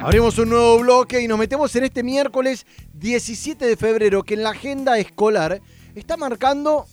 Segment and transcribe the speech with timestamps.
[0.00, 4.44] Abrimos un nuevo bloque y nos metemos en este miércoles 17 de febrero, que en
[4.44, 5.60] la agenda escolar
[5.96, 6.86] está marcando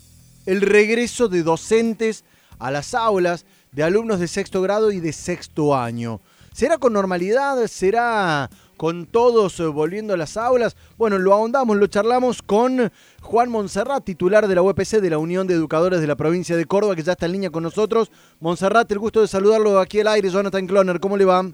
[0.47, 2.25] el regreso de docentes
[2.57, 6.19] a las aulas de alumnos de sexto grado y de sexto año.
[6.51, 7.67] ¿Será con normalidad?
[7.67, 10.75] ¿Será con todos eh, volviendo a las aulas?
[10.97, 12.91] Bueno, lo ahondamos, lo charlamos con
[13.21, 16.65] Juan Monserrat, titular de la UPC de la Unión de Educadores de la provincia de
[16.65, 18.09] Córdoba, que ya está en línea con nosotros.
[18.39, 20.31] Monserrat, el gusto de saludarlo aquí al aire.
[20.31, 21.45] Jonathan Cloner, ¿cómo le va?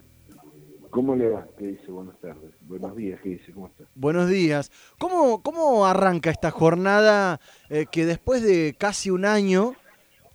[0.92, 1.48] ¿Cómo le va?
[1.58, 1.90] ¿Qué dice?
[1.90, 2.52] Buenas tardes.
[2.68, 3.54] Buenos días, ¿qué dice?
[3.54, 3.86] ¿Cómo está?
[3.96, 4.70] Buenos días.
[5.00, 7.40] ¿Cómo, cómo arranca esta jornada
[7.70, 9.74] eh, que después de casi un año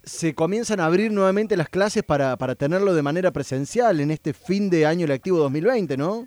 [0.03, 4.33] se comienzan a abrir nuevamente las clases para, para tenerlo de manera presencial en este
[4.33, 6.27] fin de año lectivo 2020, ¿no?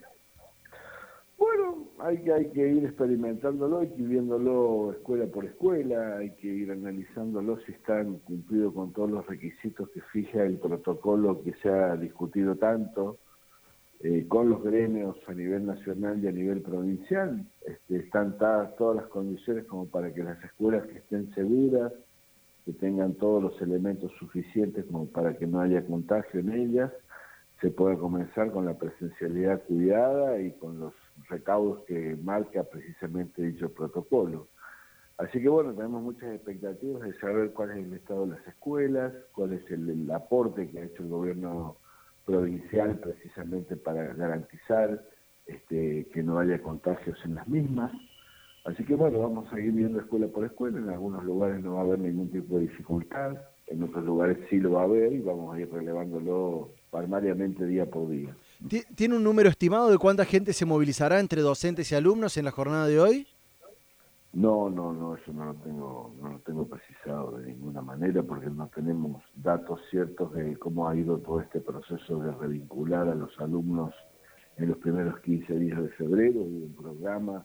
[1.39, 6.47] Bueno, hay, hay que ir experimentándolo, hay que ir viéndolo escuela por escuela, hay que
[6.47, 11.69] ir analizándolo si están cumplidos con todos los requisitos que fija el protocolo que se
[11.69, 13.17] ha discutido tanto
[14.01, 17.45] eh, con los gremios a nivel nacional y a nivel provincial.
[17.65, 21.91] Este, están dadas todas las condiciones como para que las escuelas que estén seguras,
[22.65, 26.91] que tengan todos los elementos suficientes como para que no haya contagio en ellas,
[27.59, 30.93] se pueda comenzar con la presencialidad cuidada y con los
[31.27, 34.47] recaudos que marca precisamente dicho protocolo.
[35.17, 39.13] Así que bueno, tenemos muchas expectativas de saber cuál es el estado de las escuelas,
[39.33, 41.75] cuál es el aporte que ha hecho el gobierno
[42.29, 45.03] provincial precisamente para garantizar
[45.47, 47.91] este, que no haya contagios en las mismas.
[48.65, 51.81] Así que bueno, vamos a ir viendo escuela por escuela, en algunos lugares no va
[51.81, 55.21] a haber ningún tipo de dificultad, en otros lugares sí lo va a haber y
[55.21, 58.35] vamos a ir relevándolo palmariamente día por día.
[58.95, 62.51] ¿Tiene un número estimado de cuánta gente se movilizará entre docentes y alumnos en la
[62.51, 63.27] jornada de hoy?
[64.31, 68.47] No, no, no, eso no lo tengo, no lo tengo precisado de ninguna manera porque
[68.49, 73.37] no tenemos datos ciertos de cómo ha ido todo este proceso de revincular a los
[73.39, 73.93] alumnos
[74.57, 76.41] en los primeros 15 días de febrero.
[76.41, 77.43] Hubo un programa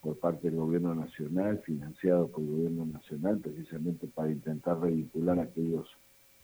[0.00, 5.42] por parte del gobierno nacional, financiado por el gobierno nacional, precisamente para intentar revincular a
[5.42, 5.86] aquellos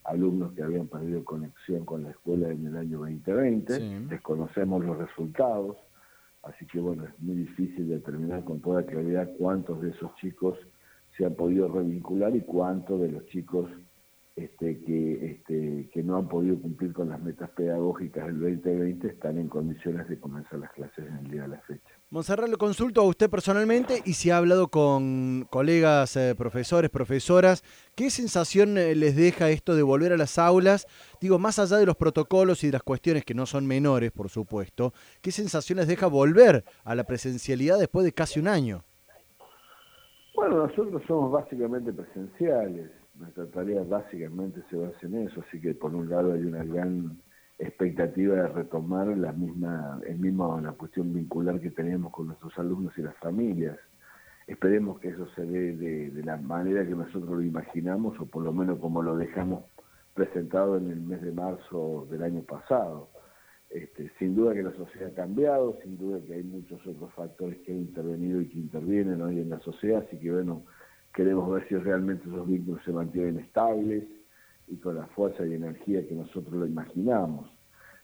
[0.03, 4.07] alumnos que habían perdido conexión con la escuela en el año 2020.
[4.07, 5.77] Desconocemos los resultados
[6.43, 10.57] Así que bueno, es muy difícil determinar con toda claridad cuántos de esos chicos
[11.17, 13.69] se han podido revincular y cuántos de los chicos
[14.35, 19.37] este, que, este, que no han podido cumplir con las metas pedagógicas del 2020 están
[19.37, 21.98] en condiciones de comenzar las clases en el día de la fecha.
[22.11, 27.63] Monserrat, lo consulto a usted personalmente y si ha hablado con colegas, eh, profesores, profesoras,
[27.95, 30.87] ¿qué sensación eh, les deja esto de volver a las aulas?
[31.21, 34.29] Digo, más allá de los protocolos y de las cuestiones que no son menores, por
[34.29, 38.83] supuesto, ¿qué sensación les deja volver a la presencialidad después de casi un año?
[40.33, 45.93] Bueno, nosotros somos básicamente presenciales, nuestra tarea básicamente se basa en eso, así que por
[45.93, 47.21] un lado hay una gran
[47.59, 52.97] expectativa de retomar la misma, el mismo, la cuestión vincular que teníamos con nuestros alumnos
[52.97, 53.77] y las familias.
[54.47, 58.53] Esperemos que eso se dé de, la manera que nosotros lo imaginamos, o por lo
[58.53, 59.65] menos como lo dejamos
[60.13, 63.09] presentado en el mes de marzo del año pasado.
[63.69, 67.59] Este, sin duda que la sociedad ha cambiado, sin duda que hay muchos otros factores
[67.59, 70.63] que han intervenido y que intervienen hoy en la sociedad, así que bueno,
[71.13, 74.05] queremos ver si realmente esos vínculos se mantienen estables,
[74.69, 77.49] y con la fuerza y energía que nosotros lo imaginamos.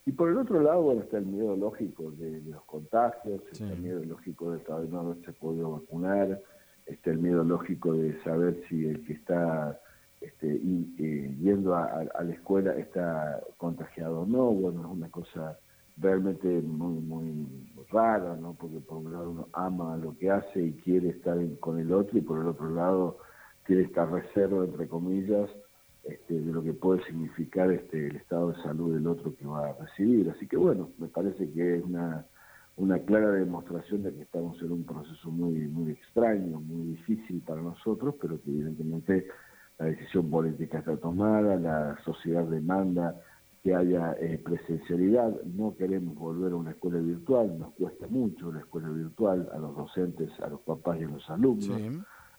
[0.06, 3.80] Y por el otro lado, bueno, está el miedo lógico de, los contagios, está el
[3.80, 6.42] miedo lógico de todavía no haberse podido vacunar,
[6.86, 9.80] está el miedo lógico de saber si el que está
[10.22, 14.52] este, eh, yendo a, la escuela está contagiado o no.
[14.52, 15.58] Bueno, es una cosa
[15.98, 17.48] realmente muy, muy
[17.92, 18.54] rara, ¿no?
[18.54, 22.18] Porque por un lado uno ama lo que hace y quiere estar con el otro,
[22.18, 23.18] y por el otro lado
[23.66, 25.50] tiene esta reserva, entre comillas,
[26.06, 29.70] este, de lo que puede significar este, el estado de salud del otro que va
[29.70, 30.30] a recibir.
[30.30, 32.26] Así que bueno, me parece que es una,
[32.78, 37.62] una clara demostración de que estamos en un proceso muy, muy extraño, muy difícil para
[37.62, 39.28] nosotros, pero que evidentemente
[39.80, 43.20] la decisión política está tomada, la sociedad demanda
[43.64, 48.60] que haya eh, presencialidad, no queremos volver a una escuela virtual, nos cuesta mucho la
[48.60, 51.82] escuela virtual a los docentes, a los papás y a los alumnos.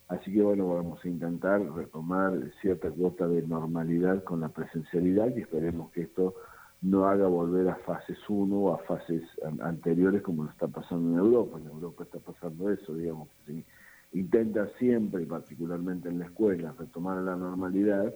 [0.09, 5.41] Así que bueno, vamos a intentar retomar cierta cuota de normalidad con la presencialidad y
[5.41, 6.35] esperemos que esto
[6.83, 9.23] no haga volver a fases 1 o a fases
[9.61, 11.59] anteriores como lo está pasando en Europa.
[11.59, 13.29] En Europa está pasando eso, digamos.
[13.47, 13.65] ¿sí?
[14.13, 18.15] Intenta siempre, particularmente en la escuela, retomar la normalidad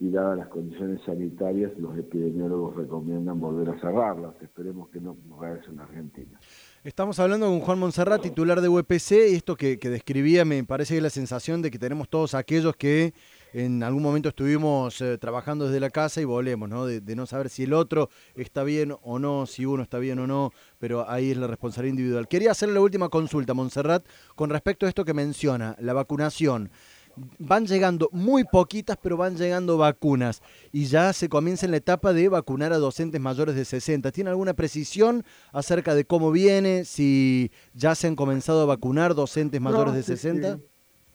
[0.00, 4.34] y dadas las condiciones sanitarias, los epidemiólogos recomiendan volver a cerrarlas.
[4.42, 6.38] Esperemos que no ocurra eso en Argentina.
[6.84, 11.00] Estamos hablando con Juan Monserrat, titular de UPC, y esto que, describía me parece que
[11.00, 13.14] la sensación de que tenemos todos aquellos que
[13.52, 16.84] en algún momento estuvimos eh, trabajando desde la casa y volvemos, ¿no?
[16.84, 20.26] De, no saber si el otro está bien o no, si uno está bien o
[20.26, 22.26] no, pero ahí es la responsabilidad individual.
[22.26, 24.04] Quería hacerle la última consulta, Montserrat,
[24.34, 26.72] con respecto a esto que menciona, la vacunación.
[27.38, 30.42] Van llegando muy poquitas, pero van llegando vacunas.
[30.72, 34.10] Y ya se comienza en la etapa de vacunar a docentes mayores de 60.
[34.12, 39.60] ¿Tiene alguna precisión acerca de cómo viene, si ya se han comenzado a vacunar docentes
[39.60, 40.58] mayores de 60?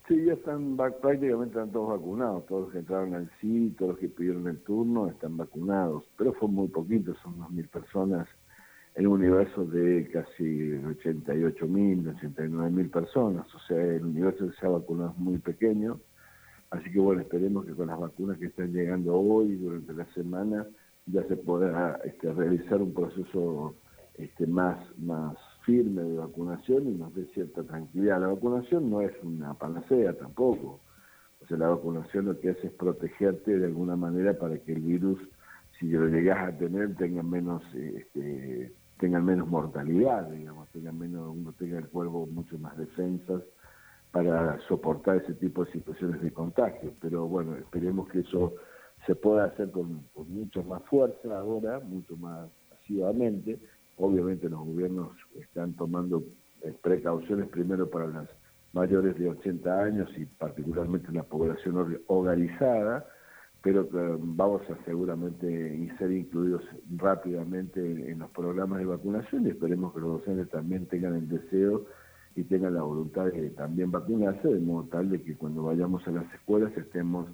[0.08, 4.00] Sí, ya están prácticamente están todos vacunados, todos los que entraron al CI, todos los
[4.00, 8.26] que pidieron el turno están vacunados, pero fue muy poquito, son unas mil personas
[9.06, 14.66] un universo de casi 88 mil, 89 mil personas, o sea, el universo que se
[14.66, 16.00] ha vacunado es muy pequeño,
[16.72, 20.66] así que bueno, esperemos que con las vacunas que están llegando hoy, durante la semana,
[21.06, 23.76] ya se pueda este, realizar un proceso
[24.18, 28.22] este, más, más firme de vacunación y nos dé cierta tranquilidad.
[28.22, 30.80] La vacunación no es una panacea tampoco.
[31.42, 34.82] O sea, la vacunación lo que hace es protegerte de alguna manera para que el
[34.82, 35.20] virus,
[35.80, 41.54] si lo llegas a tener, tenga menos, este, tenga menos mortalidad, digamos, tenga menos, uno
[41.54, 43.42] tenga el cuerpo mucho más defensas
[44.12, 46.94] para soportar ese tipo de situaciones de contagio.
[47.02, 48.54] Pero bueno, esperemos que eso
[49.06, 53.60] se pueda hacer con, con mucho más fuerza ahora, mucho más masivamente,
[53.98, 55.10] Obviamente los gobiernos
[55.40, 56.24] están tomando
[56.62, 58.30] eh, precauciones primero para las
[58.74, 63.06] mayores de 80 años y particularmente la población hogarizada,
[63.74, 66.62] pero vamos a seguramente ser incluidos
[66.96, 71.86] rápidamente en los programas de vacunación y esperemos que los docentes también tengan el deseo
[72.36, 76.12] y tengan la voluntad de también vacunarse, de modo tal de que cuando vayamos a
[76.12, 77.28] las escuelas estemos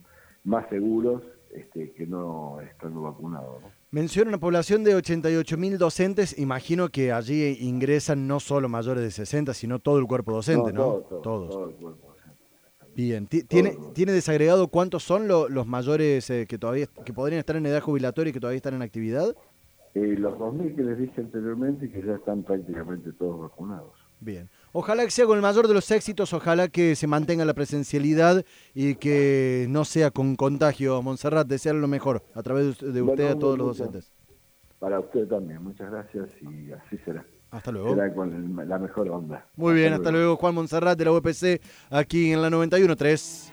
[0.44, 1.21] más seguros
[1.53, 3.63] este, que no estando vacunados.
[3.91, 9.12] Menciona una población de 88 mil docentes, imagino que allí ingresan no solo mayores de
[9.12, 11.01] 60, sino todo el cuerpo docente, ¿no?
[11.21, 11.50] Todos.
[11.50, 12.12] Todo el cuerpo.
[12.95, 17.65] Bien, ¿Tiene, ¿tiene desagregado cuántos son los mayores eh, que todavía que podrían estar en
[17.65, 19.35] edad jubilatoria y que todavía están en actividad?
[19.95, 23.91] Eh, los 2.000 que les dije anteriormente y que ya están prácticamente todos vacunados.
[24.19, 24.49] Bien.
[24.71, 28.43] Ojalá que sea con el mayor de los éxitos, ojalá que se mantenga la presencialidad
[28.73, 31.01] y que no sea con contagio.
[31.01, 34.11] Montserrat, desearle lo mejor a través de usted a todos los docentes.
[34.79, 37.25] Para usted también, muchas gracias y así será.
[37.53, 37.95] Hasta luego.
[38.15, 39.45] Con la mejor onda.
[39.55, 40.35] Muy bien, hasta luego.
[40.38, 41.61] Juan Montserrat de la UPC
[41.91, 43.51] aquí en la 91.3.